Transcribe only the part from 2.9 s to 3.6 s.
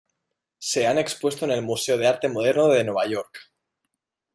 York.